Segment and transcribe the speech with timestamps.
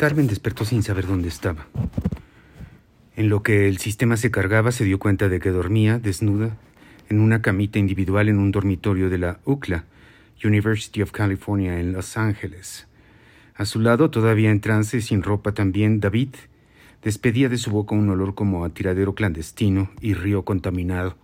[0.00, 1.66] Carmen despertó sin saber dónde estaba.
[3.16, 6.56] En lo que el sistema se cargaba, se dio cuenta de que dormía, desnuda,
[7.10, 9.84] en una camita individual en un dormitorio de la UCLA,
[10.42, 12.86] University of California, en Los Ángeles.
[13.54, 16.30] A su lado, todavía en trance, sin ropa también, David
[17.02, 21.14] despedía de su boca un olor como a tiradero clandestino y río contaminado.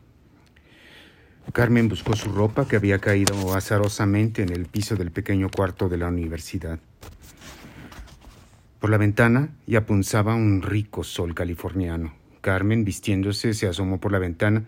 [1.54, 5.96] Carmen buscó su ropa que había caído azarosamente en el piso del pequeño cuarto de
[5.96, 6.78] la universidad.
[8.80, 12.14] Por la ventana ya punzaba un rico sol californiano.
[12.40, 14.64] Carmen, vistiéndose, se asomó por la ventana,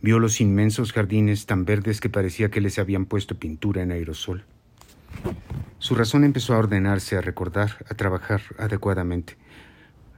[0.00, 4.44] vio los inmensos jardines tan verdes que parecía que les habían puesto pintura en aerosol.
[5.78, 9.36] Su razón empezó a ordenarse, a recordar, a trabajar adecuadamente.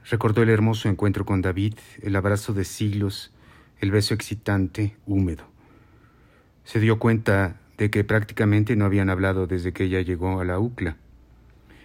[0.09, 3.31] Recordó el hermoso encuentro con David, el abrazo de siglos,
[3.79, 5.43] el beso excitante, húmedo.
[6.63, 10.59] Se dio cuenta de que prácticamente no habían hablado desde que ella llegó a la
[10.59, 10.97] UCLA.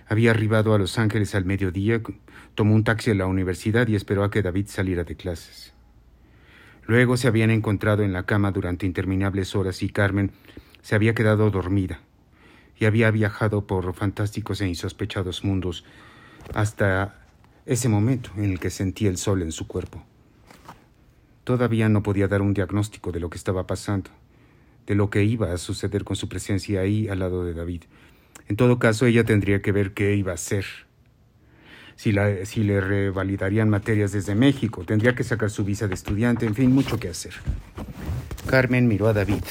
[0.08, 2.00] Había arribado a Los Ángeles al mediodía,
[2.54, 5.72] tomó un taxi a la universidad y esperó a que David saliera de clases.
[6.86, 10.30] Luego se habían encontrado en la cama durante interminables horas y Carmen
[10.82, 12.00] se había quedado dormida
[12.78, 15.84] y había viajado por fantásticos e insospechados mundos
[16.54, 17.26] hasta
[17.64, 20.04] ese momento en el que sentía el sol en su cuerpo.
[21.42, 24.10] Todavía no podía dar un diagnóstico de lo que estaba pasando,
[24.86, 27.82] de lo que iba a suceder con su presencia ahí al lado de David.
[28.48, 30.64] En todo caso, ella tendría que ver qué iba a hacer.
[31.96, 36.72] Si, le revalidarían materias desde México, tendría que sacar su visa de estudiante, en fin,
[36.72, 37.32] mucho que hacer.
[38.46, 39.42] Carmen miró a David.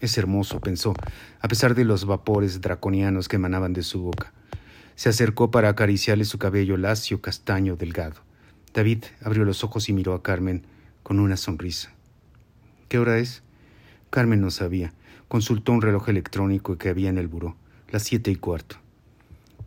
[0.00, 0.94] Es hermoso, pensó,
[1.40, 4.32] a pesar de los vapores draconianos que emanaban de su boca.
[4.96, 8.16] Se acercó para acariciarle su cabello lacio, castaño, delgado.
[8.72, 10.66] David abrió los ojos y miró a Carmen
[11.02, 11.92] con una sonrisa.
[12.88, 13.42] ¿Qué hora es?
[14.10, 14.92] Carmen no sabía.
[15.28, 17.56] Consultó un reloj electrónico que había en el buró.
[17.94, 18.74] Las siete y cuarto.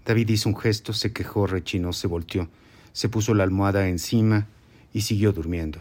[0.05, 2.49] David hizo un gesto, se quejó, rechinó, se volteó,
[2.91, 4.47] se puso la almohada encima
[4.91, 5.79] y siguió durmiendo.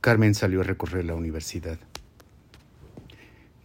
[0.00, 1.78] Carmen salió a recorrer la universidad.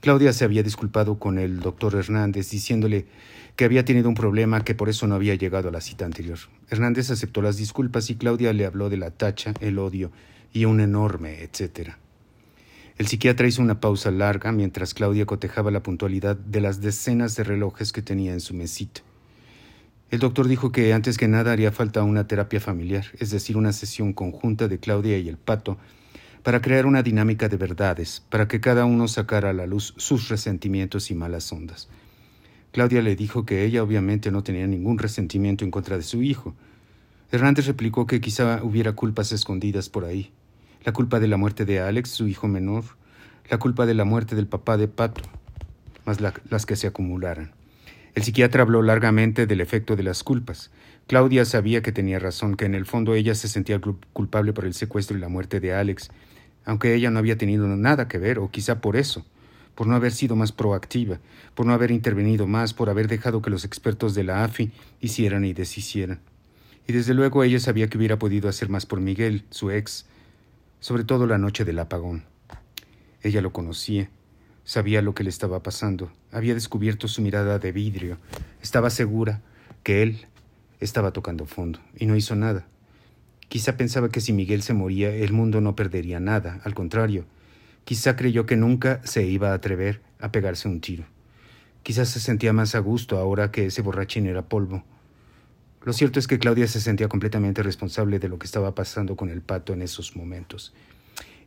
[0.02, 3.06] Claudia se había disculpado con el doctor Hernández, diciéndole
[3.56, 6.40] que había tenido un problema, que por eso no había llegado a la cita anterior.
[6.70, 10.12] Hernández aceptó las disculpas y Claudia le habló de la tacha, el odio
[10.52, 12.00] y un enorme etcétera.
[12.98, 17.44] El psiquiatra hizo una pausa larga mientras Claudia cotejaba la puntualidad de las decenas de
[17.44, 19.02] relojes que tenía en su mesita.
[20.12, 23.74] El doctor dijo que antes que nada haría falta una terapia familiar, es decir, una
[23.74, 25.80] sesión conjunta de Claudia y el pato,
[26.44, 30.30] para crear una dinámica de verdades, para que cada uno sacara a la luz sus
[30.30, 31.90] resentimientos y malas ondas.
[32.74, 36.54] Claudia le dijo que ella obviamente no tenía ningún resentimiento en contra de su hijo.
[37.32, 40.32] Hernández replicó que quizá hubiera culpas escondidas por ahí,
[40.84, 42.84] la culpa de la muerte de Alex, su hijo menor,
[43.50, 45.22] la culpa de la muerte del papá de Pato,
[46.06, 47.52] más las que se acumularan.
[48.16, 50.72] El psiquiatra habló largamente del efecto de las culpas.
[51.08, 53.80] Claudia sabía que tenía razón, que en el fondo ella se sentía
[54.14, 56.12] culpable por el secuestro y la muerte de Alex,
[56.66, 59.26] aunque ella no había tenido nada que ver, o quizá por eso,
[59.76, 61.20] por no haber sido más proactiva,
[61.56, 65.46] por no haber intervenido más, por haber dejado que los expertos de la AFI hicieran
[65.46, 66.20] y deshicieran.
[66.88, 70.06] Y desde luego ella sabía que hubiera podido hacer más por Miguel, su ex,
[70.84, 72.26] sobre todo la noche del apagón.
[73.22, 74.10] Ella lo conocía,
[74.66, 78.18] sabía lo que le estaba pasando, había descubierto su mirada de vidrio,
[78.62, 79.40] estaba segura
[79.84, 80.28] que él
[80.82, 82.68] estaba tocando fondo, y no hizo nada.
[83.48, 87.24] Quizá pensaba que si Miguel se moría el mundo no perdería nada, al contrario,
[87.86, 91.06] quizá creyó que nunca se iba a atrever a pegarse un tiro.
[91.84, 94.84] Quizás se sentía más a gusto ahora que ese borrachín era polvo,
[95.84, 99.30] lo cierto es que Claudia se sentía completamente responsable de lo que estaba pasando con
[99.30, 100.74] el pato en esos momentos.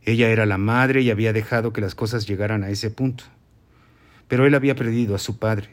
[0.03, 3.23] Ella era la madre y había dejado que las cosas llegaran a ese punto.
[4.27, 5.69] Pero él había perdido a su padre.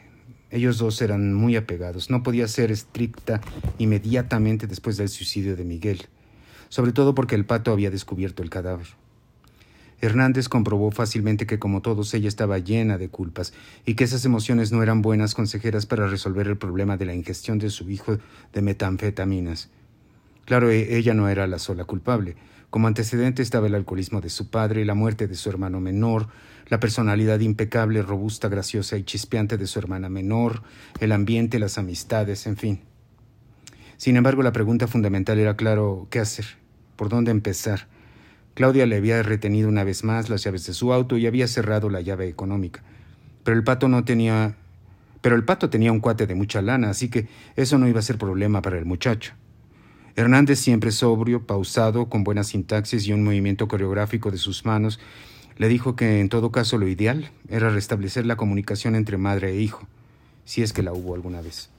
[0.49, 2.09] Ellos dos eran muy apegados.
[2.09, 3.39] No podía ser estricta
[3.77, 6.07] inmediatamente después del suicidio de Miguel,
[6.69, 8.87] sobre todo porque el pato había descubierto el cadáver.
[10.05, 13.53] Hernández comprobó fácilmente que como todos ella estaba llena de culpas
[13.85, 17.59] y que esas emociones no eran buenas consejeras para resolver el problema de la ingestión
[17.59, 18.17] de su hijo
[18.53, 19.69] de metanfetaminas.
[20.45, 22.35] Claro, e-, ella no era la sola culpable.
[22.69, 26.27] Como antecedente estaba el alcoholismo de su padre, la muerte de su hermano menor,
[26.67, 30.63] la personalidad impecable, robusta, graciosa y chispeante de su hermana menor,
[30.99, 32.81] el ambiente, las amistades, en fin.
[33.97, 36.45] Sin embargo, la pregunta fundamental era claro, ¿qué hacer?
[36.95, 37.87] ¿Por dónde empezar?
[38.55, 41.89] Claudia le había retenido una vez más las llaves de su auto y había cerrado
[41.89, 42.81] la llave económica.
[43.43, 44.55] Pero el pato no tenía.
[45.21, 48.03] Pero el pato tenía un cuate de mucha lana, así que eso no iba a
[48.03, 49.33] ser problema para el muchacho.
[50.15, 55.01] Hernández, siempre sobrio, pausado, con buena sintaxis y un movimiento coreográfico de sus manos,
[55.57, 59.61] le dijo que en todo caso lo ideal era restablecer la comunicación entre madre e
[59.61, 59.85] hijo,
[60.45, 61.69] si es que la hubo alguna vez.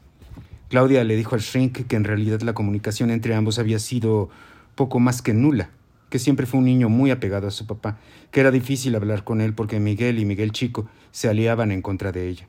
[0.68, 4.28] Claudia le dijo al shrink que en realidad la comunicación entre ambos había sido
[4.74, 5.70] poco más que nula,
[6.08, 7.98] que siempre fue un niño muy apegado a su papá,
[8.30, 12.12] que era difícil hablar con él porque Miguel y Miguel Chico se aliaban en contra
[12.12, 12.48] de ella.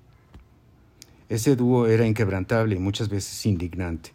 [1.29, 4.11] Ese dúo era inquebrantable y muchas veces indignante.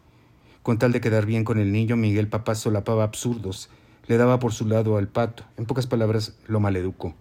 [0.62, 3.68] Con tal de quedar bien con el niño, Miguel papá solapaba absurdos,
[4.06, 7.14] le daba por su lado al pato, en pocas palabras lo maleducó.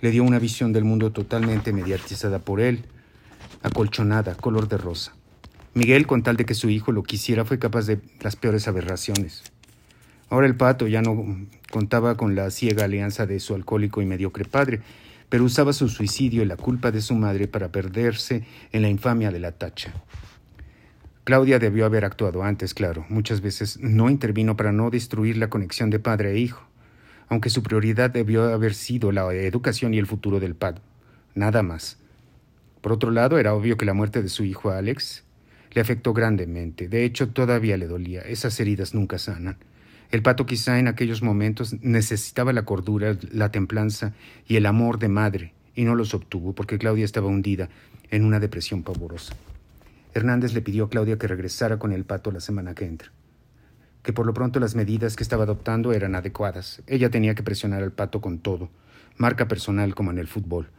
[0.00, 2.86] Le dio una visión del mundo totalmente mediatizada por él,
[3.62, 5.12] acolchonada, color de rosa.
[5.74, 9.44] Miguel, con tal de que su hijo lo quisiera, fue capaz de las peores aberraciones.
[10.30, 14.44] Ahora el pato ya no contaba con la ciega alianza de su alcohólico y mediocre
[14.44, 14.80] padre,
[15.28, 19.32] pero usaba su suicidio y la culpa de su madre para perderse en la infamia
[19.32, 19.92] de la tacha.
[21.24, 23.04] Claudia debió haber actuado antes, claro.
[23.08, 26.62] Muchas veces no intervino para no destruir la conexión de padre e hijo,
[27.28, 30.80] aunque su prioridad debió haber sido la educación y el futuro del pato.
[31.34, 31.98] Nada más.
[32.80, 35.24] Por otro lado, era obvio que la muerte de su hijo Alex
[35.72, 36.88] le afectó grandemente.
[36.88, 38.22] De hecho, todavía le dolía.
[38.22, 39.58] Esas heridas nunca sanan.
[40.10, 44.12] El pato quizá en aquellos momentos necesitaba la cordura, la templanza
[44.48, 47.68] y el amor de madre, y no los obtuvo porque Claudia estaba hundida
[48.10, 49.36] en una depresión pavorosa.
[50.12, 53.12] Hernández le pidió a Claudia que regresara con el pato la semana que entra,
[54.02, 56.82] que por lo pronto las medidas que estaba adoptando eran adecuadas.
[56.88, 58.68] Ella tenía que presionar al pato con todo,
[59.16, 60.70] marca personal como en el fútbol.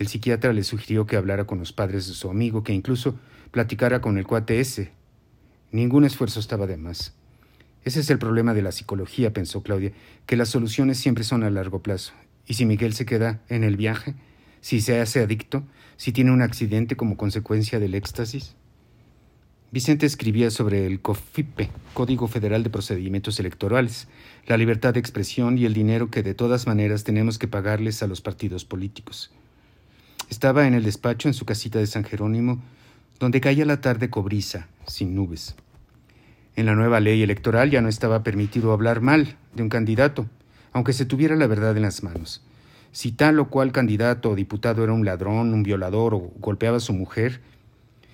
[0.00, 3.14] El psiquiatra le sugirió que hablara con los padres de su amigo, que incluso
[3.52, 4.90] platicara con el cuate ese.
[5.70, 7.14] Ningún esfuerzo estaba de más.
[7.84, 9.92] Ese es el problema de la psicología, pensó Claudia,
[10.26, 12.12] que las soluciones siempre son a largo plazo.
[12.46, 14.14] ¿Y si Miguel se queda en el viaje?
[14.60, 15.64] ¿Si se hace adicto?
[15.96, 18.54] ¿Si tiene un accidente como consecuencia del éxtasis?
[19.72, 24.06] Vicente escribía sobre el COFIPE, Código Federal de Procedimientos Electorales,
[24.46, 28.06] la libertad de expresión y el dinero que de todas maneras tenemos que pagarles a
[28.06, 29.30] los partidos políticos.
[30.28, 32.62] Estaba en el despacho en su casita de San Jerónimo,
[33.18, 35.56] donde caía la tarde cobriza, sin nubes.
[36.54, 40.26] En la nueva ley electoral ya no estaba permitido hablar mal de un candidato,
[40.72, 42.42] aunque se tuviera la verdad en las manos.
[42.92, 46.80] Si tal o cual candidato o diputado era un ladrón, un violador o golpeaba a
[46.80, 47.40] su mujer,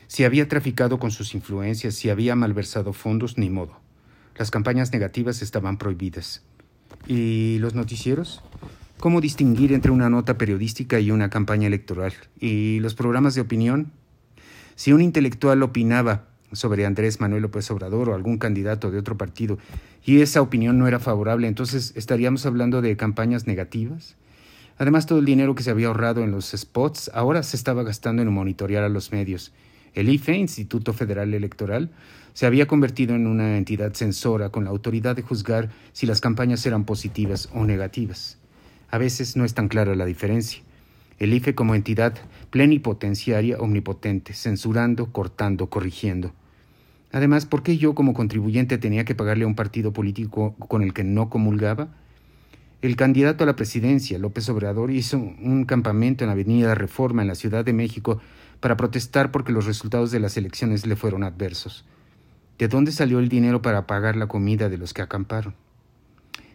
[0.06, 3.80] si había traficado con sus influencias, si había malversado fondos, ni modo.
[4.36, 6.42] Las campañas negativas estaban prohibidas.
[7.08, 8.40] ¿Y los noticieros?
[8.98, 12.14] ¿Cómo distinguir entre una nota periodística y una campaña electoral?
[12.40, 13.92] ¿Y los programas de opinión?
[14.76, 19.58] Si un intelectual opinaba sobre Andrés Manuel López Obrador o algún candidato de otro partido
[20.04, 24.16] y esa opinión no era favorable, entonces estaríamos hablando de campañas negativas.
[24.78, 28.22] Además, todo el dinero que se había ahorrado en los spots ahora se estaba gastando
[28.22, 29.52] en monitorear a los medios.
[29.94, 31.90] El IFE, Instituto Federal Electoral,
[32.32, 36.64] se había convertido en una entidad censora con la autoridad de juzgar si las campañas
[36.66, 38.38] eran positivas o negativas.
[38.90, 40.62] A veces no es tan clara la diferencia.
[41.18, 42.14] El IFE como entidad
[42.50, 46.32] plenipotenciaria omnipotente, censurando, cortando, corrigiendo.
[47.12, 50.92] Además, ¿por qué yo como contribuyente tenía que pagarle a un partido político con el
[50.92, 51.88] que no comulgaba?
[52.82, 57.28] El candidato a la presidencia, López Obrador, hizo un campamento en la Avenida Reforma en
[57.28, 58.20] la Ciudad de México
[58.60, 61.84] para protestar porque los resultados de las elecciones le fueron adversos.
[62.58, 65.54] ¿De dónde salió el dinero para pagar la comida de los que acamparon?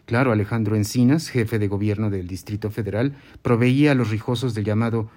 [0.06, 5.10] Claro, Alejandro Encinas, jefe de gobierno del Distrito Federal, proveía a los rijosos del llamado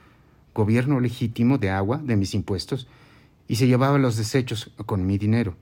[0.56, 2.88] gobierno legítimo de agua de mis impuestos
[3.48, 5.56] y se llevaba los desechos con mi dinero.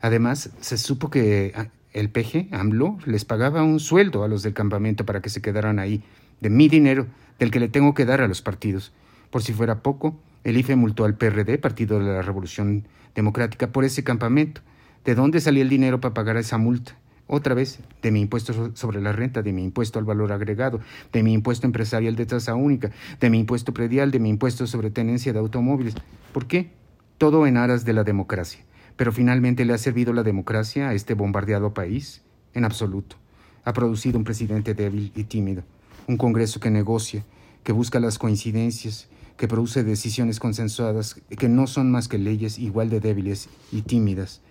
[0.00, 4.54] Además, se supo que ah, el PG, AMLO, les pagaba un sueldo a los del
[4.54, 6.02] campamento para que se quedaran ahí,
[6.40, 7.06] de mi dinero,
[7.38, 8.92] del que le tengo que dar a los partidos.
[9.30, 12.84] Por si fuera poco, el IFE multó al PRD, Partido de la Revolución
[13.14, 14.60] Democrática, por ese campamento.
[15.04, 16.96] ¿De dónde salía el dinero para pagar esa multa?
[17.26, 20.80] Otra vez, de mi impuesto sobre la renta, de mi impuesto al valor agregado,
[21.12, 24.90] de mi impuesto empresarial de tasa única, de mi impuesto predial, de mi impuesto sobre
[24.90, 25.94] tenencia de automóviles.
[26.32, 26.70] ¿Por qué?
[27.18, 28.64] Todo en aras de la democracia.
[28.96, 32.22] Pero finalmente le ha servido la democracia a este bombardeado país?
[32.54, 33.16] En absoluto.
[33.64, 35.62] Ha producido un presidente débil y tímido,
[36.06, 37.24] un Congreso que negocia,
[37.62, 42.90] que busca las coincidencias, que produce decisiones consensuadas que no son más que leyes igual
[42.90, 44.42] de débiles y tímidas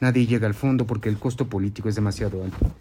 [0.00, 2.74] Nadie llega al fondo porque el costo político es demasiado alto.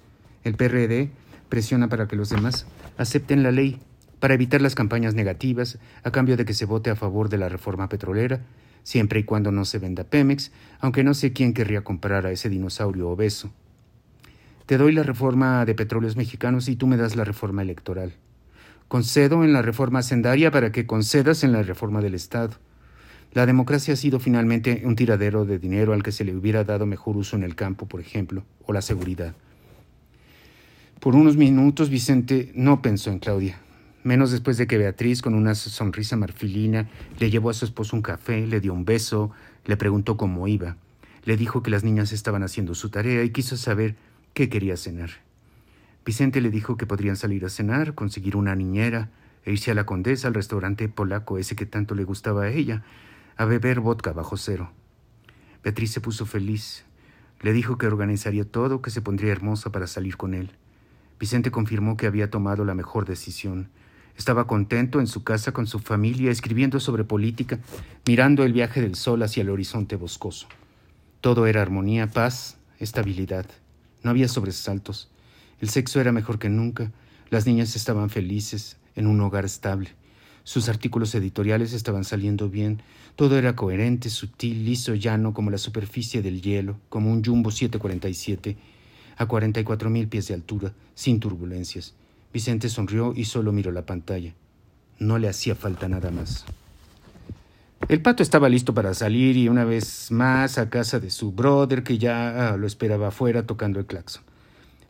[0.45, 1.11] El PRD
[1.49, 2.65] presiona para que los demás
[2.97, 3.79] acepten la ley,
[4.19, 7.49] para evitar las campañas negativas, a cambio de que se vote a favor de la
[7.49, 8.41] reforma petrolera,
[8.83, 12.49] siempre y cuando no se venda Pemex, aunque no sé quién querría comprar a ese
[12.49, 13.51] dinosaurio obeso.
[14.65, 18.13] Te doy la reforma de petróleos mexicanos y tú me das la reforma electoral.
[18.87, 22.55] Concedo en la reforma hacendaria para que concedas en la reforma del Estado.
[23.33, 26.85] La democracia ha sido finalmente un tiradero de dinero al que se le hubiera dado
[26.85, 29.35] mejor uso en el campo, por ejemplo, o la seguridad.
[30.99, 33.59] Por unos minutos Vicente no pensó en Claudia,
[34.03, 36.89] menos después de que Beatriz, con una sonrisa marfilina,
[37.19, 39.31] le llevó a su esposo un café, le dio un beso,
[39.65, 40.77] le preguntó cómo iba.
[41.25, 43.95] Le dijo que las niñas estaban haciendo su tarea y quiso saber
[44.33, 45.09] qué quería cenar.
[46.05, 49.09] Vicente le dijo que podrían salir a cenar, conseguir una niñera
[49.45, 52.83] e irse a la Condesa, al restaurante polaco ese que tanto le gustaba a ella,
[53.37, 54.71] a beber vodka bajo cero.
[55.63, 56.85] Beatriz se puso feliz.
[57.41, 60.51] Le dijo que organizaría todo, que se pondría hermosa para salir con él.
[61.19, 63.69] Vicente confirmó que había tomado la mejor decisión.
[64.19, 67.57] Estaba contento en su casa con su familia, escribiendo sobre política,
[68.05, 70.49] mirando el viaje del sol hacia el horizonte boscoso.
[71.21, 73.45] Todo era armonía, paz, estabilidad.
[74.03, 75.09] No había sobresaltos.
[75.61, 76.91] El sexo era mejor que nunca.
[77.29, 79.91] Las niñas estaban felices, en un hogar estable.
[80.43, 82.81] Sus artículos editoriales estaban saliendo bien.
[83.15, 88.57] Todo era coherente, sutil, liso, llano, como la superficie del hielo, como un Jumbo 747,
[89.15, 91.95] a 44 mil pies de altura, sin turbulencias.
[92.33, 94.33] Vicente sonrió y solo miró la pantalla.
[94.99, 96.45] No le hacía falta nada más.
[97.87, 101.83] El pato estaba listo para salir y una vez más a casa de su brother
[101.83, 104.23] que ya ah, lo esperaba afuera tocando el claxon.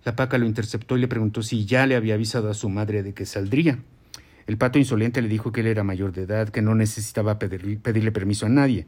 [0.04, 3.04] La paca lo interceptó y le preguntó si ya le había avisado a su madre
[3.04, 3.80] de que saldría.
[4.48, 8.12] El pato insolente le dijo que él era mayor de edad, que no necesitaba pedirle
[8.12, 8.88] permiso a nadie.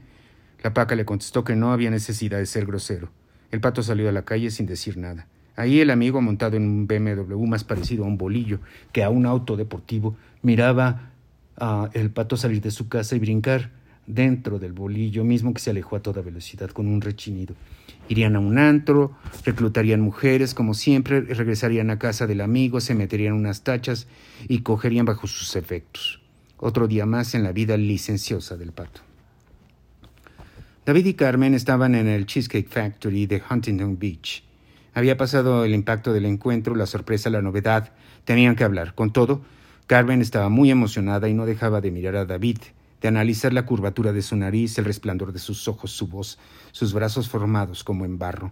[0.64, 3.12] La paca le contestó que no había necesidad de ser grosero.
[3.52, 5.28] El pato salió a la calle sin decir nada.
[5.56, 8.60] Ahí el amigo, montado en un BMW más parecido a un bolillo
[8.92, 11.12] que a un auto deportivo, miraba
[11.58, 13.72] a el pato salir de su casa y brincar
[14.08, 17.56] dentro del bolillo, mismo que se alejó a toda velocidad con un rechinido.
[18.10, 19.16] Irían a un antro,
[19.46, 24.08] reclutarían mujeres como siempre, regresarían a casa del amigo, se meterían unas tachas
[24.48, 26.22] y cogerían bajo sus efectos.
[26.58, 29.02] Otro día más en la vida licenciosa del pato.
[30.86, 34.44] David y Carmen estaban en el Cheesecake Factory de Huntington Beach.
[34.94, 37.94] Había pasado el impacto del encuentro, la sorpresa, la novedad.
[38.26, 38.94] Tenían que hablar.
[38.94, 39.42] Con todo,
[39.88, 42.58] Carmen estaba muy emocionada y no dejaba de mirar a David,
[43.02, 46.40] de analizar la curvatura de su nariz, el resplandor de sus ojos, su voz,
[46.72, 48.52] sus brazos formados como en barro.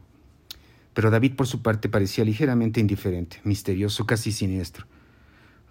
[0.93, 4.86] Pero David, por su parte, parecía ligeramente indiferente, misterioso, casi siniestro.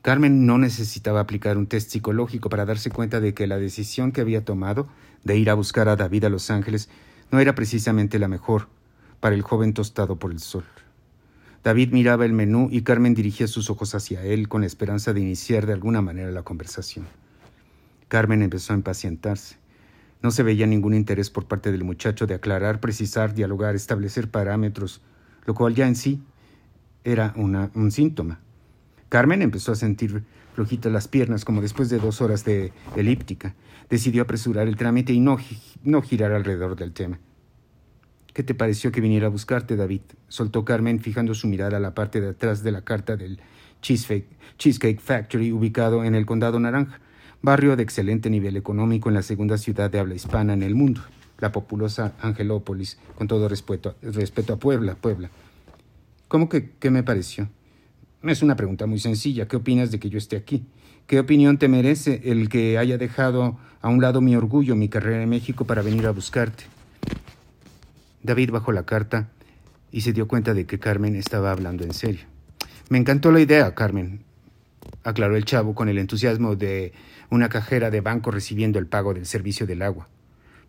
[0.03, 4.21] Carmen no necesitaba aplicar un test psicológico para darse cuenta de que la decisión que
[4.21, 4.89] había tomado
[5.25, 6.89] de ir a buscar a David a Los Ángeles
[7.31, 8.69] no era precisamente la mejor
[9.21, 10.65] para el joven tostado por el sol.
[11.65, 15.21] David miraba el menú y Carmen dirigía sus ojos hacia él con la esperanza de
[15.21, 17.07] iniciar de alguna manera la conversación.
[18.07, 19.57] Carmen empezó a impacientarse.
[20.23, 25.01] No se veía ningún interés por parte del muchacho de aclarar, precisar, dialogar, establecer parámetros,
[25.47, 26.23] lo cual ya en sí
[27.05, 28.41] era un síntoma.
[29.09, 33.55] Carmen empezó a sentir flojitas las piernas como después de dos horas de elíptica.
[33.89, 35.39] Decidió apresurar el trámite y no,
[35.83, 37.19] no girar alrededor del tema.
[38.39, 40.03] ¿Qué te pareció que viniera a buscarte, David?
[40.29, 43.41] soltó Carmen, fijando su mirada a la parte de atrás de la carta del
[43.83, 47.01] Cheesecake Factory ubicado en el Condado Naranja
[47.43, 51.01] barrio de excelente nivel económico en la segunda ciudad de habla hispana en el mundo,
[51.41, 55.31] la populosa Angelópolis, con todo respeto, respeto a Puebla, Puebla.
[56.29, 57.49] ¿Cómo que qué me pareció?
[58.23, 59.49] Es una pregunta muy sencilla.
[59.49, 60.65] ¿Qué opinas de que yo esté aquí?
[61.09, 65.25] ¿Qué opinión te merece el que haya dejado a un lado mi orgullo, mi carrera
[65.25, 66.78] en México para venir a buscarte?
[68.23, 69.29] David bajó la carta
[69.91, 72.27] y se dio cuenta de que Carmen estaba hablando en serio.
[72.89, 74.21] Me encantó la idea, Carmen,
[75.05, 76.93] aclaró el chavo con el entusiasmo de
[77.31, 80.09] una cajera de banco recibiendo el pago del servicio del agua.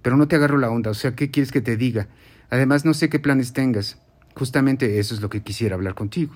[0.01, 2.08] Pero no te agarro la onda, o sea, ¿qué quieres que te diga?
[2.50, 3.98] Además, no sé qué planes tengas.
[4.36, 6.36] Justamente eso es lo que quisiera hablar contigo.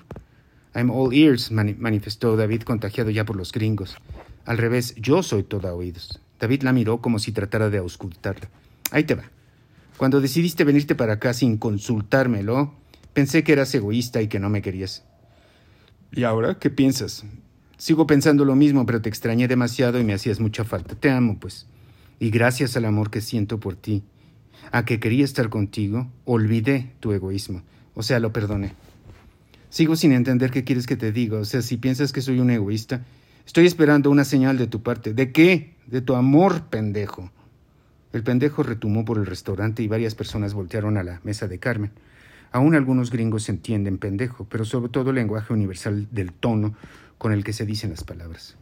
[0.74, 3.96] I'm all ears, manifestó David, contagiado ya por los gringos.
[4.44, 6.20] Al revés, yo soy toda oídos.
[6.40, 8.48] David la miró como si tratara de auscultarla.
[8.90, 9.24] Ahí te va.
[9.96, 12.74] Cuando decidiste venirte para acá sin consultármelo,
[13.12, 15.04] pensé que eras egoísta y que no me querías.
[16.12, 17.24] ¿Y ahora qué piensas?
[17.76, 20.94] Sigo pensando lo mismo, pero te extrañé demasiado y me hacías mucha falta.
[20.94, 21.66] Te amo, pues.
[22.18, 24.04] Y gracias al amor que siento por ti,
[24.72, 27.62] a que quería estar contigo, olvidé tu egoísmo.
[27.94, 28.72] O sea, lo perdoné.
[29.70, 31.38] Sigo sin entender qué quieres que te diga.
[31.38, 33.04] O sea, si piensas que soy un egoísta,
[33.44, 35.14] estoy esperando una señal de tu parte.
[35.14, 35.74] ¿De qué?
[35.86, 37.30] De tu amor, pendejo.
[38.14, 41.90] El pendejo retumó por el restaurante y varias personas voltearon a la mesa de Carmen.
[42.52, 46.76] Aún algunos gringos entienden pendejo, pero sobre todo el lenguaje universal del tono
[47.18, 48.56] con el que se dicen las palabras.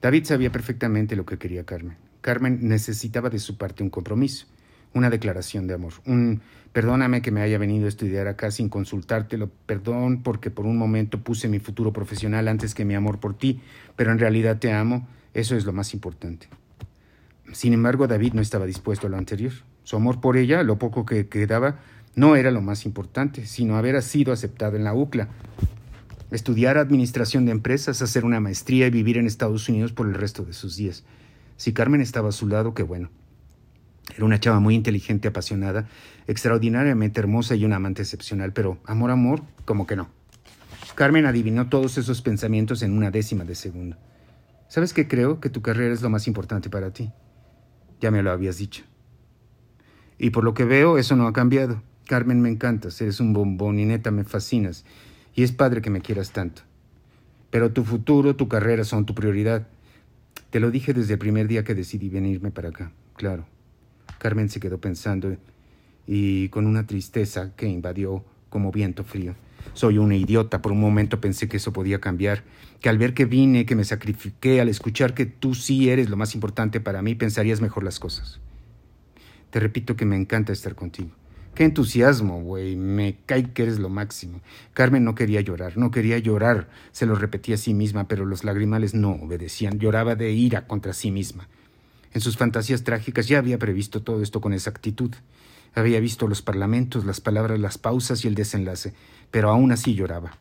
[0.00, 1.96] David sabía perfectamente lo que quería Carmen.
[2.20, 4.46] Carmen necesitaba de su parte un compromiso,
[4.94, 6.40] una declaración de amor, un
[6.72, 11.24] perdóname que me haya venido a estudiar acá sin consultártelo, perdón porque por un momento
[11.24, 13.60] puse mi futuro profesional antes que mi amor por ti,
[13.96, 16.48] pero en realidad te amo, eso es lo más importante.
[17.52, 19.52] Sin embargo, David no estaba dispuesto a lo anterior.
[19.82, 21.80] Su amor por ella, lo poco que quedaba,
[22.14, 25.28] no era lo más importante, sino haber sido aceptado en la UCLA,
[26.30, 30.44] estudiar administración de empresas, hacer una maestría y vivir en Estados Unidos por el resto
[30.44, 31.04] de sus días.
[31.56, 33.10] Si Carmen estaba a su lado, qué bueno.
[34.14, 35.88] Era una chava muy inteligente, apasionada,
[36.26, 40.08] extraordinariamente hermosa y una amante excepcional, pero amor, amor, como que no.
[40.94, 43.96] Carmen adivinó todos esos pensamientos en una décima de segundo.
[44.68, 45.40] ¿Sabes qué creo?
[45.40, 47.10] Que tu carrera es lo más importante para ti.
[48.00, 48.84] Ya me lo habías dicho.
[50.18, 51.82] Y por lo que veo, eso no ha cambiado.
[52.06, 54.84] Carmen, me encantas, eres un bombón y neta me fascinas.
[55.34, 56.62] Y es padre que me quieras tanto.
[57.50, 59.66] Pero tu futuro, tu carrera son tu prioridad.
[60.50, 63.46] Te lo dije desde el primer día que decidí venirme para acá, claro.
[64.18, 65.36] Carmen se quedó pensando
[66.06, 69.34] y con una tristeza que invadió como viento frío.
[69.72, 70.62] Soy una idiota.
[70.62, 72.44] Por un momento pensé que eso podía cambiar,
[72.80, 76.16] que al ver que vine, que me sacrifiqué, al escuchar que tú sí eres lo
[76.16, 78.40] más importante para mí, pensarías mejor las cosas.
[79.50, 81.10] Te repito que me encanta estar contigo.
[81.54, 82.76] Qué entusiasmo, güey.
[82.76, 84.40] Me cae que eres lo máximo.
[84.72, 86.68] Carmen no quería llorar, no quería llorar.
[86.92, 89.78] Se lo repetía a sí misma, pero los lagrimales no obedecían.
[89.78, 91.48] Lloraba de ira contra sí misma.
[92.12, 95.12] En sus fantasías trágicas ya había previsto todo esto con exactitud.
[95.74, 98.92] Había visto los parlamentos, las palabras, las pausas y el desenlace,
[99.30, 100.32] pero aún así lloraba.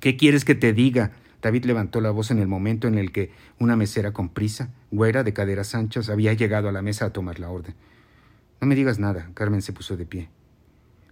[0.00, 1.12] ¿Qué quieres que te diga?
[1.42, 5.24] David levantó la voz en el momento en el que una mesera con prisa, güera
[5.24, 7.74] de caderas anchas, había llegado a la mesa a tomar la orden.
[8.60, 9.30] No me digas nada.
[9.34, 10.28] Carmen se puso de pie.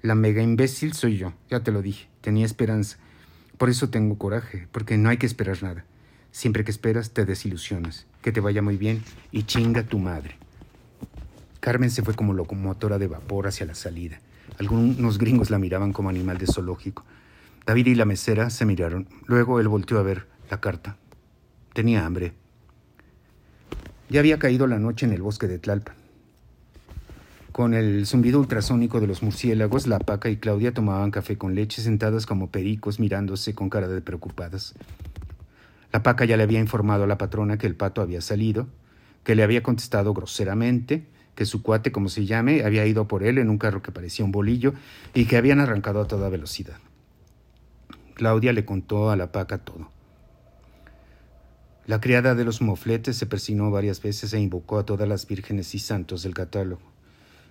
[0.02, 2.08] La mega imbécil soy yo, ya te lo dije.
[2.20, 2.98] Tenía esperanza.
[3.56, 5.84] Por eso tengo coraje, porque no hay que esperar nada.
[6.32, 8.06] Siempre que esperas te desilusionas.
[8.20, 10.36] Que te vaya muy bien y chinga tu madre.
[11.66, 14.20] Carmen se fue como locomotora de vapor hacia la salida.
[14.60, 17.04] Algunos gringos la miraban como animal de zoológico.
[17.66, 19.08] David y la mesera se miraron.
[19.26, 20.96] Luego él volteó a ver la carta.
[21.74, 22.34] Tenía hambre.
[24.08, 25.96] Ya había caído la noche en el bosque de Tlalpan.
[27.50, 31.82] Con el zumbido ultrasónico de los murciélagos, la Paca y Claudia tomaban café con leche
[31.82, 34.76] sentadas como pericos mirándose con cara de preocupadas.
[35.92, 38.68] La Paca ya le había informado a la patrona que el pato había salido,
[39.24, 43.38] que le había contestado groseramente, que su cuate, como se llame, había ido por él
[43.38, 44.74] en un carro que parecía un bolillo
[45.14, 46.78] y que habían arrancado a toda velocidad.
[48.14, 49.90] Claudia le contó a la Paca todo.
[51.86, 55.74] La criada de los mofletes se persignó varias veces e invocó a todas las vírgenes
[55.74, 56.82] y santos del catálogo.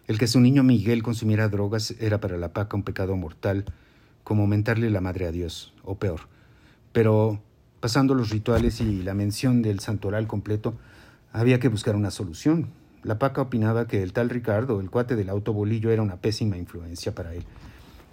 [0.08, 3.66] El que su niño Miguel consumiera drogas era para la paca un pecado mortal,
[4.24, 6.22] como mentarle la madre a Dios, o peor.
[6.92, 7.40] Pero,
[7.80, 10.76] pasando los rituales y la mención del santoral completo,
[11.32, 12.70] había que buscar una solución.
[13.06, 17.14] La paca opinaba que el tal Ricardo, el cuate del autobolillo, era una pésima influencia
[17.14, 17.44] para él.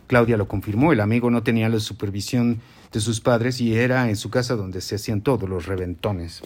[0.06, 2.60] Claudia lo confirmó, el amigo no tenía la supervisión
[2.92, 6.42] de sus padres y era en su casa donde se hacían todos los reventones.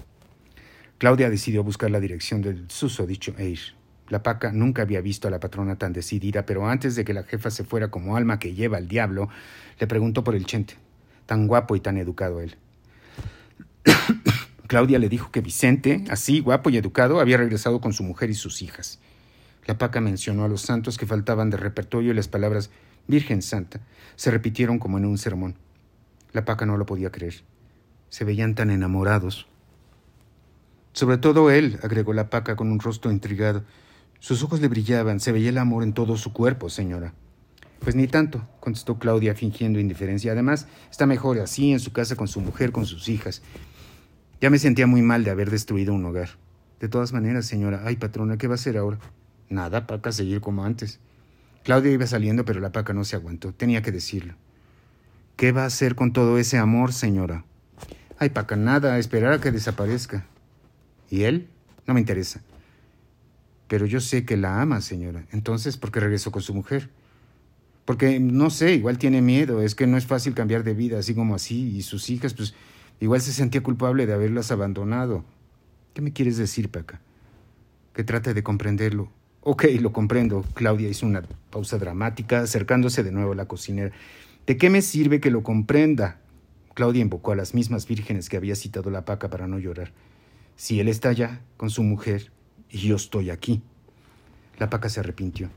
[0.98, 3.58] Claudia decidió buscar la dirección del susodicho Eir.
[4.10, 7.24] La paca nunca había visto a la patrona tan decidida, pero antes de que la
[7.24, 9.28] jefa se fuera como alma que lleva al diablo,
[9.80, 10.74] le preguntó por el chente.
[11.26, 12.54] Tan guapo y tan educado él.
[14.66, 18.34] Claudia le dijo que Vicente, así guapo y educado, había regresado con su mujer y
[18.34, 18.98] sus hijas.
[19.66, 22.70] La paca mencionó a los santos que faltaban de repertorio y las palabras
[23.08, 23.80] Virgen Santa
[24.16, 25.56] se repitieron como en un sermón.
[26.32, 27.42] La paca no lo podía creer.
[28.08, 29.46] Se veían tan enamorados.
[30.92, 33.64] Sobre todo él, agregó la paca con un rostro intrigado.
[34.18, 37.12] Sus ojos le brillaban, se veía el amor en todo su cuerpo, señora.
[37.80, 40.32] Pues ni tanto, contestó Claudia fingiendo indiferencia.
[40.32, 43.42] Además, está mejor así en su casa con su mujer, con sus hijas.
[44.40, 46.30] Ya me sentía muy mal de haber destruido un hogar.
[46.80, 48.98] De todas maneras, señora, ay patrona, ¿qué va a hacer ahora?
[49.48, 51.00] Nada, Paca, seguir como antes.
[51.64, 53.52] Claudia iba saliendo, pero la Paca no se aguantó.
[53.52, 54.34] Tenía que decirlo.
[55.36, 57.44] ¿Qué va a hacer con todo ese amor, señora?
[58.18, 60.26] Ay, Paca, nada, esperar a que desaparezca.
[61.10, 61.48] ¿Y él?
[61.86, 62.42] No me interesa.
[63.68, 65.26] Pero yo sé que la ama, señora.
[65.32, 66.90] Entonces, ¿por qué regresó con su mujer?
[67.84, 69.62] Porque, no sé, igual tiene miedo.
[69.62, 71.76] Es que no es fácil cambiar de vida así como así.
[71.76, 72.54] Y sus hijas, pues,
[73.00, 75.24] igual se sentía culpable de haberlas abandonado.
[75.94, 77.00] ¿Qué me quieres decir, Paca?
[77.92, 79.10] Que trate de comprenderlo.
[79.40, 80.44] Ok, lo comprendo.
[80.54, 83.92] Claudia hizo una pausa dramática, acercándose de nuevo a la cocinera.
[84.46, 86.18] ¿De qué me sirve que lo comprenda?
[86.74, 89.92] Claudia invocó a las mismas vírgenes que había citado la paca para no llorar.
[90.56, 92.30] Si él está allá, con su mujer,
[92.70, 93.62] y yo estoy aquí.
[94.58, 95.48] La paca se arrepintió.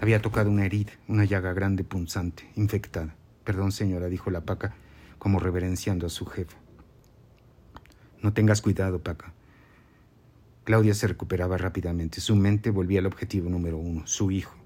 [0.00, 3.14] Había tocado una herida, una llaga grande, punzante, infectada.
[3.44, 4.74] Perdón, señora, dijo la paca,
[5.20, 6.56] como reverenciando a su jefa.
[8.22, 9.32] No tengas cuidado, paca.
[10.64, 12.20] Claudia se recuperaba rápidamente.
[12.20, 14.56] Su mente volvía al objetivo número uno, su hijo.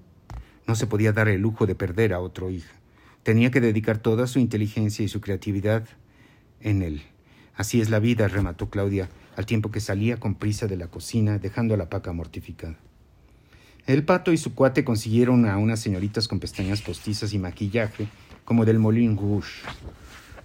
[0.65, 2.73] No se podía dar el lujo de perder a otro hijo.
[3.21, 5.87] Tenía que dedicar toda su inteligencia y su creatividad
[6.61, 7.03] en él.
[7.55, 11.37] Así es la vida, remató Claudia, al tiempo que salía con prisa de la cocina,
[11.37, 12.77] dejando a la paca mortificada.
[13.87, 18.07] El pato y su cuate consiguieron a unas señoritas con pestañas postizas y maquillaje,
[18.45, 19.63] como del Moulin Rouge.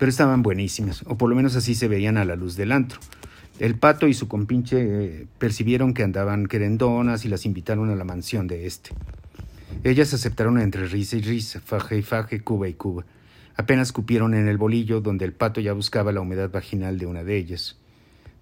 [0.00, 2.98] Pero estaban buenísimas, o por lo menos así se veían a la luz del antro.
[3.58, 8.04] El pato y su compinche eh, percibieron que andaban querendonas y las invitaron a la
[8.04, 8.92] mansión de este.
[9.84, 13.04] Ellas aceptaron entre risa y risa, faje y faje, cuba y cuba.
[13.56, 17.22] Apenas cupieron en el bolillo donde el pato ya buscaba la humedad vaginal de una
[17.22, 17.76] de ellas.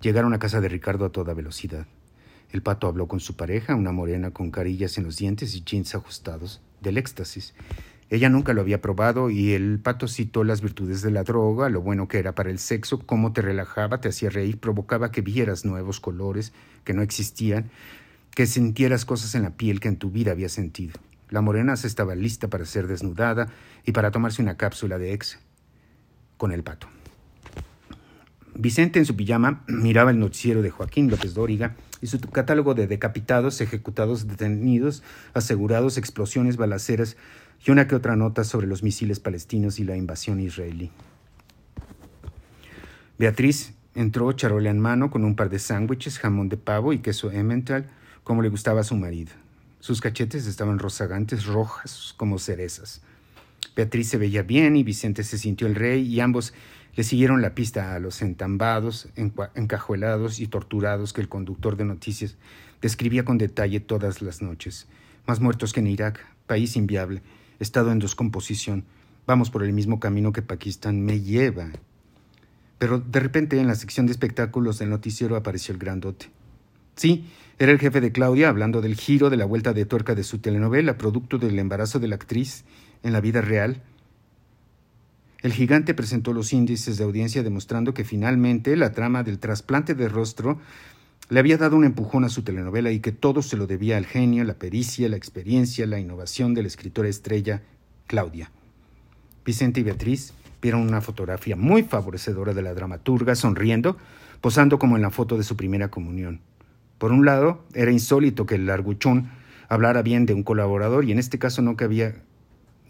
[0.01, 1.89] Llegaron a casa de Ricardo a toda velocidad.
[2.53, 5.97] El pato habló con su pareja, una morena con carillas en los dientes y jeans
[5.97, 7.53] ajustados, del éxtasis.
[8.11, 11.83] Ella nunca lo había probado y el pato citó las virtudes de la droga, lo
[11.83, 15.67] bueno que era para el sexo, cómo te relajaba, te hacía reír, provocaba que vieras
[15.67, 17.71] nuevos colores que no existían,
[18.35, 20.99] que sintieras cosas en la piel que en tu vida había sentido.
[21.29, 23.49] La morena se estaba lista para ser desnudada
[23.85, 25.39] y para tomarse una cápsula de ex
[26.39, 26.89] con el pato.
[28.55, 32.87] Vicente en su pijama miraba el noticiero de Joaquín López Dóriga y su catálogo de
[32.87, 35.03] decapitados, ejecutados, detenidos,
[35.35, 37.17] asegurados, explosiones, balaceras
[37.65, 40.91] y una que otra nota sobre los misiles palestinos y la invasión israelí.
[43.19, 47.33] Beatriz entró charola en mano con un par de sándwiches, jamón de pavo y queso
[47.33, 47.87] emmental,
[48.23, 49.33] como le gustaba a su marido.
[49.81, 53.03] Sus cachetes estaban rozagantes, rojas como cerezas.
[53.75, 56.53] Beatriz se veía bien y Vicente se sintió el rey y ambos
[56.95, 59.09] le siguieron la pista a los entambados,
[59.55, 62.37] encajuelados y torturados que el conductor de noticias
[62.83, 64.89] describía con detalle todas las noches.
[65.27, 67.23] Más muertos que en Irak, país inviable,
[67.59, 68.85] estado en descomposición.
[69.27, 71.71] Vamos por el mismo camino que Pakistán me lleva.
[72.79, 76.31] Pero de repente en la sección de espectáculos del noticiero apareció el grandote.
[76.97, 80.25] Sí, era el jefe de Claudia hablando del giro de la vuelta de tuerca de
[80.25, 82.65] su telenovela, producto del embarazo de la actriz
[83.03, 83.83] en la vida real
[85.43, 90.09] el gigante presentó los índices de audiencia demostrando que finalmente la trama del trasplante de
[90.09, 90.59] rostro
[91.31, 94.07] le había dado un empujón a su telenovela y que todo se lo debía al
[94.07, 97.63] genio, la pericia, la experiencia, la innovación de la escritora estrella
[98.07, 98.51] Claudia.
[99.45, 103.97] Vicente y Beatriz vieron una fotografía muy favorecedora de la dramaturga sonriendo,
[104.41, 106.41] posando como en la foto de su primera comunión.
[106.99, 109.31] Por un lado, era insólito que el larguchón
[109.69, 112.17] hablara bien de un colaborador y en este caso no cabía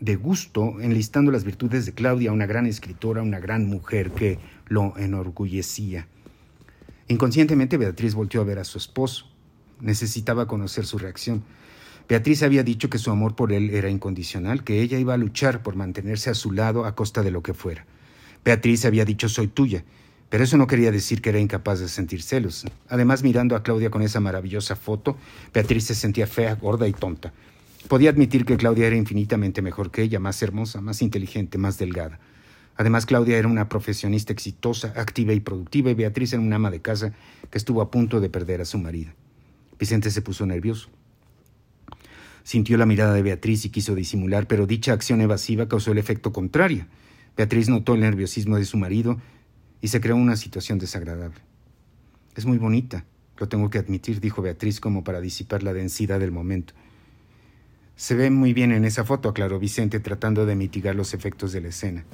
[0.01, 4.39] de gusto enlistando las virtudes de Claudia, una gran escritora, una gran mujer que
[4.69, 6.07] lo enorgullecía.
[7.09, 9.27] Inconscientemente Beatriz volteó a ver a su esposo.
[9.81, 11.43] Necesitaba conocer su reacción.
[12.09, 15.63] Beatriz había dicho que su amor por él era incondicional, que ella iba a luchar
[15.63, 17.87] por mantenerse a su lado a costa de lo que fuera.
[18.45, 19.85] Beatriz había dicho soy tuya,
[20.31, 22.65] pero eso no quería decir que era incapaz de sentir celos.
[22.89, 25.17] Además, mirando a Claudia con esa maravillosa foto,
[25.53, 27.33] Beatriz se sentía fea, gorda y tonta.
[27.89, 32.19] Podía admitir que Claudia era infinitamente mejor que ella, más hermosa, más inteligente, más delgada.
[32.79, 36.81] Además, Claudia era una profesionista exitosa, activa y productiva, y Beatriz era una ama de
[36.81, 37.13] casa
[37.51, 39.11] que estuvo a punto de perder a su marido.
[39.81, 40.89] Vicente se puso nervioso.
[42.45, 46.33] Sintió la mirada de Beatriz y quiso disimular, pero dicha acción evasiva causó el efecto
[46.33, 46.87] contrario.
[47.37, 49.21] Beatriz notó el nerviosismo de su marido
[49.81, 51.41] y se creó una situación desagradable.
[52.37, 53.05] Es muy bonita,
[53.39, 56.75] lo tengo que admitir, dijo Beatriz como para disipar la densidad del momento.
[57.97, 61.61] Se ve muy bien en esa foto, aclaró Vicente, tratando de mitigar los efectos de
[61.61, 62.05] la escena.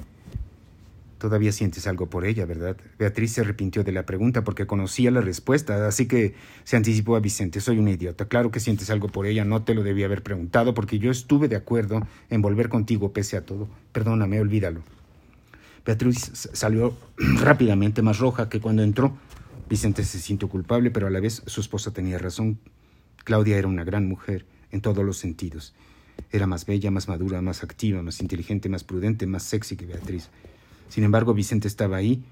[1.17, 2.75] Todavía sientes algo por ella, ¿verdad?
[2.99, 7.21] Beatriz se arrepintió de la pregunta porque conocía la respuesta, así que se anticipó a
[7.21, 7.61] Vicente.
[7.61, 8.27] Soy una idiota.
[8.27, 11.47] Claro que sientes algo por ella, no te lo debía haber preguntado porque yo estuve
[11.47, 13.69] de acuerdo en volver contigo pese a todo.
[13.93, 14.81] Perdóname, olvídalo.
[15.85, 19.17] Beatriz salió rápidamente más roja que cuando entró.
[19.69, 22.59] Vicente se sintió culpable, pero a la vez su esposa tenía razón.
[23.23, 25.73] Claudia era una gran mujer en todos los sentidos.
[26.31, 30.29] Era más bella, más madura, más activa, más inteligente, más prudente, más sexy que Beatriz.
[30.89, 32.23] Sin embargo, Vicente estaba ahí,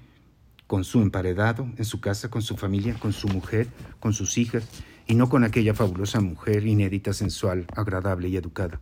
[0.66, 3.68] con su emparedado, en su casa, con su familia, con su mujer,
[4.00, 4.68] con sus hijas,
[5.06, 8.80] y no con aquella fabulosa mujer inédita, sensual, agradable y educada.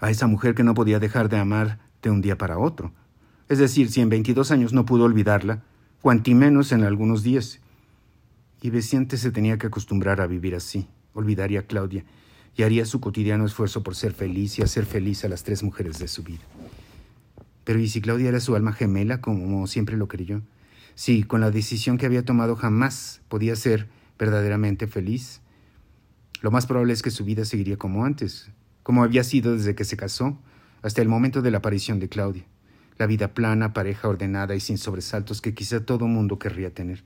[0.00, 2.92] A esa mujer que no podía dejar de amar de un día para otro.
[3.48, 5.62] Es decir, si en 22 años no pudo olvidarla,
[6.02, 7.60] cuanti menos en algunos días.
[8.60, 12.04] Y Vicente se tenía que acostumbrar a vivir así olvidaría a Claudia
[12.56, 15.98] y haría su cotidiano esfuerzo por ser feliz y hacer feliz a las tres mujeres
[15.98, 16.42] de su vida.
[17.68, 20.40] Pero ¿y si Claudia era su alma gemela como siempre lo creyó?
[20.94, 25.42] Si con la decisión que había tomado jamás podía ser verdaderamente feliz,
[26.40, 28.50] lo más probable es que su vida seguiría como antes,
[28.82, 30.38] como había sido desde que se casó,
[30.80, 32.46] hasta el momento de la aparición de Claudia.
[32.96, 37.04] La vida plana, pareja ordenada y sin sobresaltos que quizá todo mundo querría tener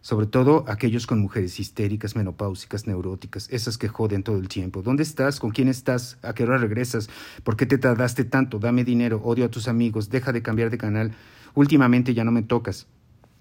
[0.00, 4.82] sobre todo aquellos con mujeres histéricas, menopáusicas, neuróticas, esas que joden todo el tiempo.
[4.82, 5.40] ¿Dónde estás?
[5.40, 6.18] ¿Con quién estás?
[6.22, 7.08] ¿A qué hora regresas?
[7.44, 8.58] ¿Por qué te tardaste tanto?
[8.58, 11.12] Dame dinero, odio a tus amigos, deja de cambiar de canal.
[11.54, 12.86] Últimamente ya no me tocas.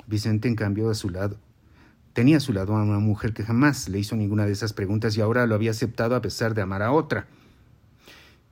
[0.07, 1.37] Vicente, en cambio, a su lado.
[2.13, 5.15] Tenía a su lado a una mujer que jamás le hizo ninguna de esas preguntas
[5.15, 7.27] y ahora lo había aceptado a pesar de amar a otra.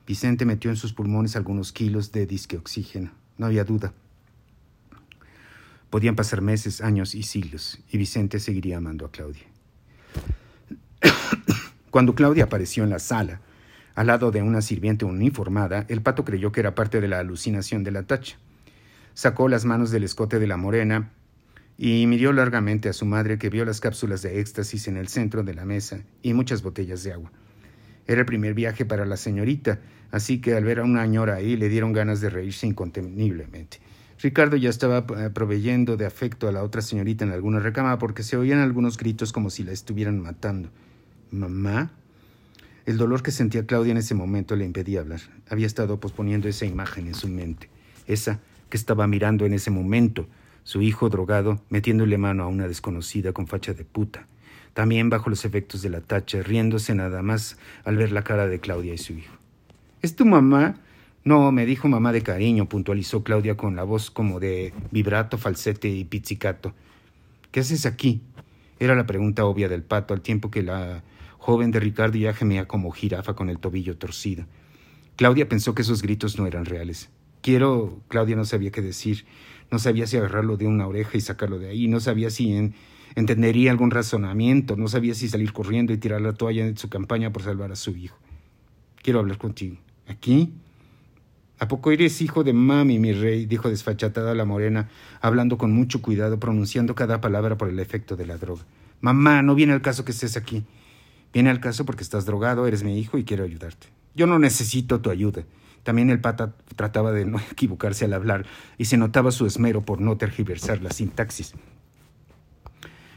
[0.05, 3.11] Vicente metió en sus pulmones algunos kilos de disque oxígeno.
[3.37, 3.93] No había duda.
[5.95, 9.45] Podían pasar meses, años y siglos, y Vicente seguiría amando a Claudia.
[11.89, 13.39] Cuando Claudia apareció en la sala,
[13.93, 17.85] al lado de una sirviente uniformada, el pato creyó que era parte de la alucinación
[17.85, 18.35] de la tacha.
[19.13, 21.13] Sacó las manos del escote de la morena
[21.77, 25.43] y miró largamente a su madre que vio las cápsulas de éxtasis en el centro
[25.43, 27.31] de la mesa y muchas botellas de agua.
[28.05, 29.79] Era el primer viaje para la señorita,
[30.11, 33.84] así que al ver a una ñora ahí le dieron ganas de reírse inconteniblemente.
[34.21, 38.23] Ricardo ya estaba eh, proveyendo de afecto a la otra señorita en alguna recama porque
[38.23, 40.69] se oían algunos gritos como si la estuvieran matando.
[41.31, 41.91] ¿Mamá?
[42.85, 45.21] El dolor que sentía Claudia en ese momento le impedía hablar.
[45.49, 47.69] Había estado posponiendo esa imagen en su mente,
[48.07, 50.27] esa que estaba mirando en ese momento,
[50.63, 54.27] su hijo drogado metiéndole mano a una desconocida con facha de puta,
[54.73, 58.59] también bajo los efectos de la tacha, riéndose nada más al ver la cara de
[58.59, 59.35] Claudia y su hijo.
[60.01, 60.77] ¿Es tu mamá?
[61.25, 65.89] No, me dijo mamá de cariño, puntualizó Claudia con la voz como de vibrato, falsete
[65.89, 66.75] y pizzicato.
[67.51, 68.21] ¿Qué haces aquí?
[68.79, 71.03] Era la pregunta obvia del pato, al tiempo que la
[71.39, 74.45] joven de Ricardo ya gemía como jirafa con el tobillo torcido.
[75.15, 77.09] Claudia pensó que esos gritos no eran reales.
[77.41, 79.25] Quiero, Claudia no sabía qué decir,
[79.71, 82.75] no sabía si agarrarlo de una oreja y sacarlo de ahí, no sabía si en,
[83.15, 87.33] entendería algún razonamiento, no sabía si salir corriendo y tirar la toalla en su campaña
[87.33, 88.15] por salvar a su hijo.
[89.01, 89.77] Quiero hablar contigo.
[90.07, 90.53] ¿Aquí?
[91.57, 93.45] ¿A poco eres hijo de mami, mi rey?
[93.45, 94.89] dijo desfachatada la morena,
[95.21, 98.63] hablando con mucho cuidado, pronunciando cada palabra por el efecto de la droga.
[99.01, 100.65] Mamá, no viene al caso que estés aquí.
[101.33, 103.87] Viene al caso porque estás drogado, eres mi hijo y quiero ayudarte.
[104.15, 105.43] Yo no necesito tu ayuda.
[105.83, 108.45] También el pata trataba de no equivocarse al hablar
[108.77, 111.53] y se notaba su esmero por no tergiversar la sintaxis.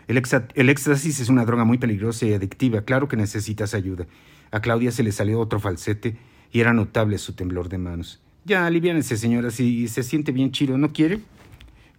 [0.07, 2.83] El, éxtasis es una droga muy peligrosa y adictiva.
[2.83, 4.07] Claro que necesitas ayuda.
[4.51, 6.17] A Claudia se le salió otro falsete
[6.51, 8.21] y era notable su temblor de manos.
[8.45, 11.21] Ya, aliviánese, señora, si se siente bien chido, ¿no quiere?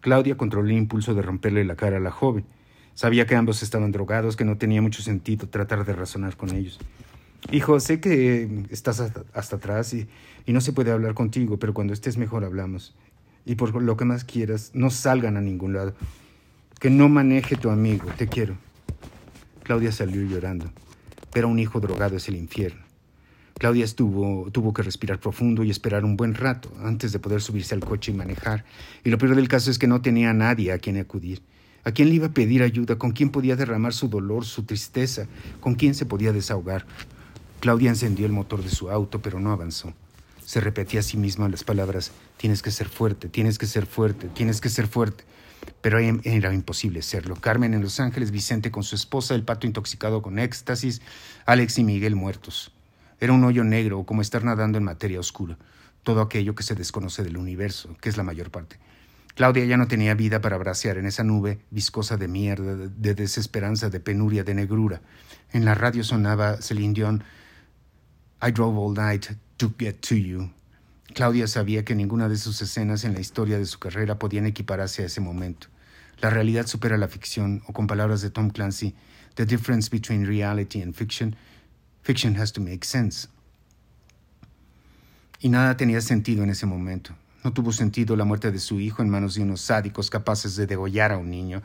[0.02, 2.46] Claudia controló el impulso de romperle la cara a la joven.
[2.96, 6.80] Sabía que ambos estaban drogados, que no tenía mucho sentido tratar de razonar con ellos.
[7.52, 10.08] Hijo, sé que estás hasta, atrás y,
[10.46, 12.96] y no se puede hablar contigo, pero cuando estés mejor hablamos.
[13.46, 15.94] Y por lo que más quieras, no salgan a ningún lado.
[16.80, 18.56] Que no maneje tu amigo, te quiero.
[19.64, 20.66] Claudia salió llorando,
[21.32, 22.89] pero un hijo drogado es el infierno.
[23.60, 27.76] Claudia estuvo, tuvo que respirar profundo y esperar un buen rato antes de poder subirse
[27.76, 28.66] al coche y manejar.
[29.04, 31.44] Y lo peor del caso es que no tenía a nadie a quien acudir.
[31.84, 32.98] ¿A quién le iba a pedir ayuda?
[32.98, 35.28] ¿Con quién podía derramar su dolor, su tristeza?
[35.60, 36.86] ¿Con quién se podía desahogar?
[37.60, 39.94] Claudia encendió el motor de su auto, pero no avanzó.
[40.44, 44.30] Se repetía a sí misma las palabras, tienes que ser fuerte, tienes que ser fuerte,
[44.34, 45.26] tienes que ser fuerte
[45.82, 47.36] pero era imposible serlo.
[47.36, 51.02] Carmen en Los Ángeles, Vicente con su esposa, el pato intoxicado con éxtasis,
[51.46, 52.72] Alex y Miguel muertos.
[53.20, 55.58] Era un hoyo negro, como estar nadando en materia oscura,
[56.04, 58.78] todo aquello que se desconoce del universo, que es la mayor parte.
[59.36, 63.90] Claudia ya no tenía vida para bracear en esa nube viscosa de mierda, de desesperanza,
[63.90, 65.02] de penuria, de negrura.
[65.52, 67.24] En la radio sonaba Celine Dion,
[68.42, 69.28] I drove all night
[69.58, 70.52] to get to you.
[71.14, 75.04] Claudia sabía que ninguna de sus escenas en la historia de su carrera podían equipararse
[75.04, 75.68] a ese momento.
[76.22, 78.96] La realidad supera la ficción, o con palabras de Tom Clancy,
[79.36, 81.36] The difference between reality and fiction,
[82.10, 83.28] fiction has to make sense.
[85.40, 87.14] Y nada tenía sentido en ese momento.
[87.44, 90.66] No tuvo sentido la muerte de su hijo en manos de unos sádicos capaces de
[90.66, 91.62] degollar a un niño.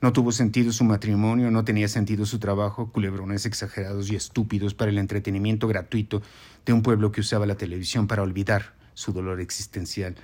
[0.00, 4.90] No tuvo sentido su matrimonio, no tenía sentido su trabajo, culebrones exagerados y estúpidos para
[4.90, 6.22] el entretenimiento gratuito
[6.64, 10.16] de un pueblo que usaba la televisión para olvidar su dolor existencial.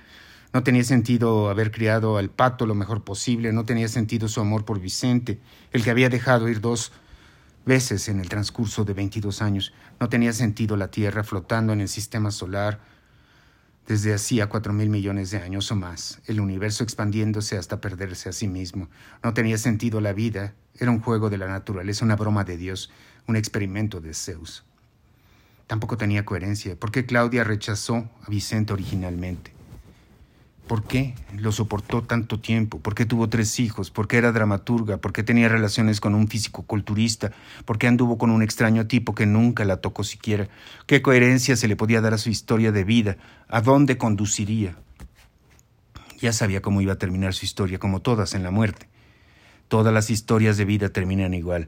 [0.51, 4.65] No tenía sentido haber criado al pato lo mejor posible, no tenía sentido su amor
[4.65, 5.39] por Vicente,
[5.71, 6.91] el que había dejado ir dos
[7.65, 9.73] veces en el transcurso de 22 años.
[9.99, 12.79] No tenía sentido la Tierra flotando en el sistema solar,
[13.87, 18.33] desde hacía cuatro mil millones de años o más, el universo expandiéndose hasta perderse a
[18.33, 18.89] sí mismo.
[19.23, 22.91] No tenía sentido la vida, era un juego de la naturaleza, una broma de Dios,
[23.27, 24.63] un experimento de Zeus.
[25.67, 26.77] Tampoco tenía coherencia.
[26.77, 29.51] ¿Por qué Claudia rechazó a Vicente originalmente?
[30.67, 32.79] ¿Por qué lo soportó tanto tiempo?
[32.79, 33.91] ¿Por qué tuvo tres hijos?
[33.91, 34.97] ¿Por qué era dramaturga?
[34.97, 37.31] ¿Por qué tenía relaciones con un físico culturista?
[37.65, 40.47] ¿Por qué anduvo con un extraño tipo que nunca la tocó siquiera?
[40.87, 43.17] ¿Qué coherencia se le podía dar a su historia de vida?
[43.49, 44.77] ¿A dónde conduciría?
[46.19, 48.87] Ya sabía cómo iba a terminar su historia, como todas en la muerte.
[49.67, 51.67] Todas las historias de vida terminan igual.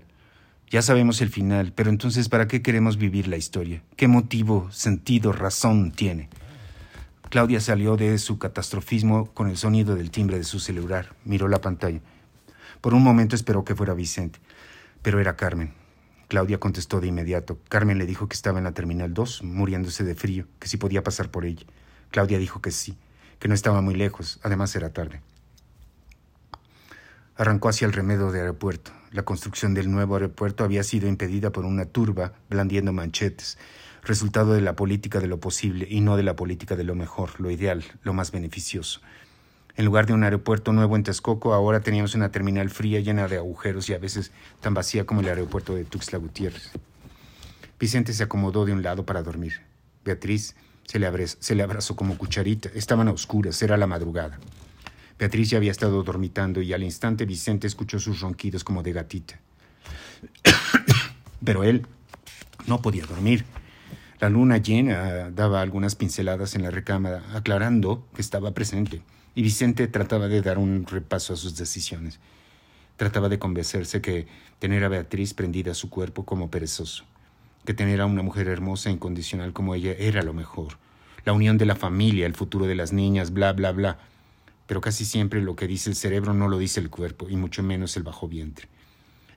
[0.70, 3.84] Ya sabemos el final, pero entonces ¿para qué queremos vivir la historia?
[3.98, 6.30] ¿Qué motivo, sentido, razón tiene?
[7.30, 11.16] Claudia salió de su catastrofismo con el sonido del timbre de su celular.
[11.26, 12.00] Miró la pantalla.
[12.82, 14.40] Por un momento esperó que fuera Vicente,
[15.02, 15.74] pero era Carmen.
[16.28, 17.60] Claudia contestó de inmediato.
[17.68, 21.04] Carmen le dijo que estaba en la Terminal 2, muriéndose de frío, que si podía
[21.04, 21.66] pasar por ella.
[22.12, 22.98] Claudia dijo que sí,
[23.40, 25.22] que no estaba muy lejos, además era tarde.
[27.38, 28.92] Arrancó hacia el remedio de aeropuerto.
[29.12, 33.58] La construcción del nuevo aeropuerto había sido impedida por una turba blandiendo manchetes,
[34.06, 37.40] resultado de la política de lo posible y no de la política de lo mejor,
[37.40, 39.02] lo ideal, lo más beneficioso.
[39.78, 43.38] En lugar de un aeropuerto nuevo en Texcoco, ahora teníamos una terminal fría llena de
[43.38, 46.72] agujeros y a veces tan vacía como el aeropuerto de Tuxtla Gutiérrez.
[47.78, 49.62] Vicente se acomodó de un lado para dormir.
[50.06, 52.70] Beatriz se le, se le abrazó como cucharita.
[52.74, 54.40] Estaban a oscuras, era la madrugada.
[55.20, 59.40] Beatriz ya había estado dormitando y al instante Vicente escuchó sus ronquidos como de gatita.
[61.44, 61.86] Pero él
[62.66, 63.46] no podía dormir.
[64.20, 69.02] La luna llena daba algunas pinceladas en la recámara, aclarando que estaba presente,
[69.36, 72.20] y Vicente trataba de dar un repaso a sus decisiones.
[72.96, 74.28] Trataba de convencerse que
[74.60, 77.04] tener a Beatriz prendida a su cuerpo como perezoso,
[77.66, 80.78] que tener a una mujer hermosa e incondicional como ella era lo mejor,
[81.26, 83.98] la unión de la familia, el futuro de las niñas, bla, bla, bla
[84.68, 87.64] pero casi siempre lo que dice el cerebro no lo dice el cuerpo, y mucho
[87.64, 88.68] menos el bajo vientre.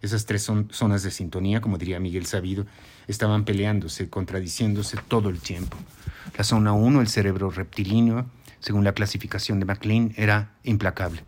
[0.00, 2.66] Esas tres son zonas de sintonía, como diría Miguel Sabido,
[3.08, 5.76] estaban peleándose, contradiciéndose todo el tiempo.
[6.36, 8.26] La zona 1, el cerebro reptilíneo,
[8.60, 11.24] según la clasificación de MacLean, era implacable.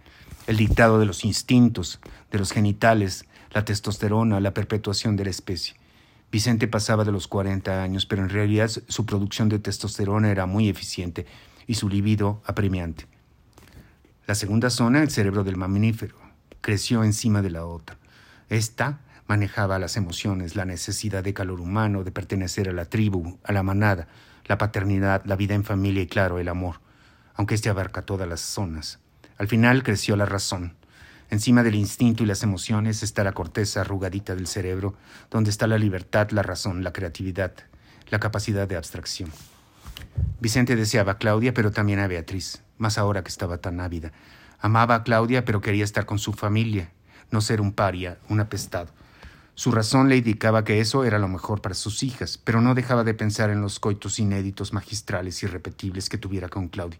[0.46, 5.74] El dictado de los instintos, de los genitales, la testosterona, la perpetuación de la especie.
[6.30, 10.68] Vicente pasaba de los 40 años, pero en realidad su producción de testosterona era muy
[10.68, 11.26] eficiente
[11.66, 13.06] y su libido apremiante.
[14.26, 16.14] La segunda zona, el cerebro del mamífero,
[16.60, 17.98] creció encima de la otra.
[18.50, 23.52] Esta manejaba las emociones, la necesidad de calor humano, de pertenecer a la tribu, a
[23.52, 24.08] la manada,
[24.44, 26.80] la paternidad, la vida en familia y claro, el amor,
[27.34, 28.98] aunque este abarca todas las zonas.
[29.38, 30.76] Al final creció la razón.
[31.30, 34.96] Encima del instinto y las emociones está la corteza arrugadita del cerebro,
[35.30, 37.54] donde está la libertad, la razón, la creatividad,
[38.10, 39.30] la capacidad de abstracción.
[40.40, 44.10] Vicente deseaba a Claudia, pero también a Beatriz más ahora que estaba tan ávida.
[44.58, 46.90] Amaba a Claudia, pero quería estar con su familia,
[47.30, 48.90] no ser un paria, un apestado.
[49.54, 53.04] Su razón le indicaba que eso era lo mejor para sus hijas, pero no dejaba
[53.04, 56.98] de pensar en los coitos inéditos, magistrales irrepetibles que tuviera con Claudia.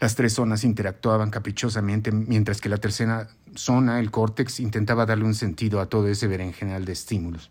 [0.00, 5.34] Las tres zonas interactuaban caprichosamente, mientras que la tercera zona, el córtex, intentaba darle un
[5.34, 7.50] sentido a todo ese berenjenal de estímulos.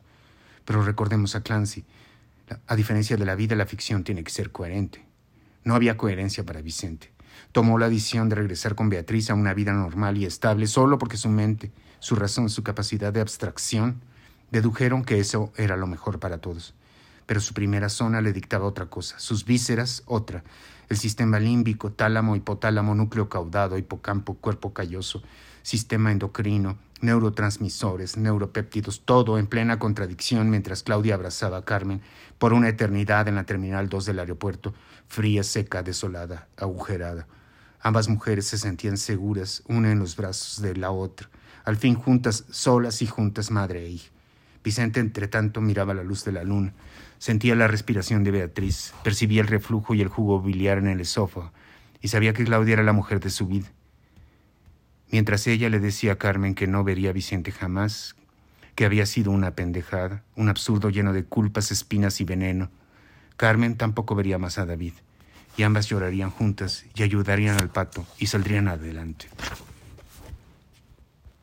[0.64, 1.86] Pero recordemos a Clancy.
[2.68, 5.04] A diferencia de la vida, la ficción tiene que ser coherente.
[5.64, 7.15] No había coherencia para Vicente.
[7.56, 11.16] Tomó la decisión de regresar con Beatriz a una vida normal y estable solo porque
[11.16, 14.02] su mente, su razón, su capacidad de abstracción
[14.52, 16.74] dedujeron que eso era lo mejor para todos.
[17.26, 20.44] Pero su primera zona le dictaba otra cosa, sus vísceras otra,
[20.90, 25.24] el sistema límbico, tálamo, hipotálamo, núcleo caudado, hipocampo, cuerpo calloso,
[25.62, 32.02] sistema endocrino, neurotransmisores, neuropéptidos, todo en plena contradicción mientras Claudia abrazaba a Carmen
[32.38, 34.74] por una eternidad en la Terminal 2 del aeropuerto,
[35.08, 37.28] fría, seca, desolada, agujerada.
[37.86, 41.30] Ambas mujeres se sentían seguras, una en los brazos de la otra,
[41.66, 44.10] al fin juntas, solas y juntas madre e hija.
[44.64, 46.74] Vicente, entre tanto, miraba la luz de la luna,
[47.20, 51.52] sentía la respiración de Beatriz, percibía el reflujo y el jugo biliar en el esófago,
[52.02, 53.68] y sabía que Claudia era la mujer de su vida.
[55.12, 58.16] Mientras ella le decía a Carmen que no vería a Vicente jamás,
[58.74, 62.72] que había sido una pendejada, un absurdo lleno de culpas, espinas y veneno,
[63.38, 64.94] Carmen tampoco vería más a David,
[65.58, 69.28] y ambas llorarían juntas y ayudarían al pato y saldrían adelante.